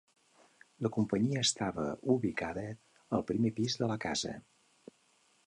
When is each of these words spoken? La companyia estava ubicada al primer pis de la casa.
La 0.85 0.89
companyia 0.95 1.43
estava 1.47 1.85
ubicada 2.15 2.65
al 3.19 3.27
primer 3.33 3.53
pis 3.61 3.79
de 3.83 3.93
la 3.95 4.01
casa. 4.09 4.35